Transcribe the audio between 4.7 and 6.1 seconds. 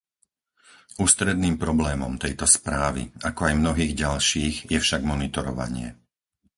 je však monitorovanie.